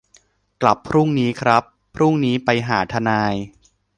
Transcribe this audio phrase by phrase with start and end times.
[0.61, 1.63] กลับพรุ่งนี้ครับ
[1.95, 3.33] พรุ่งนี้ไปหาทนาย